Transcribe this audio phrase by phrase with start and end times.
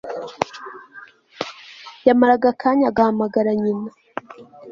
[2.07, 3.89] Yamaraga akanya agahamagara nyina